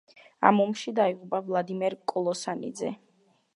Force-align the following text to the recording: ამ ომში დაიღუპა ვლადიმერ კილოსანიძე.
ამ 0.49 0.61
ომში 0.63 0.93
დაიღუპა 0.99 1.43
ვლადიმერ 1.51 1.97
კილოსანიძე. 2.13 2.93